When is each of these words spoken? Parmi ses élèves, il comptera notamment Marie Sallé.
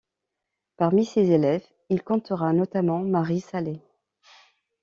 Parmi 0.77 1.05
ses 1.05 1.29
élèves, 1.29 1.63
il 1.91 2.01
comptera 2.01 2.53
notamment 2.53 3.01
Marie 3.03 3.39
Sallé. 3.41 3.83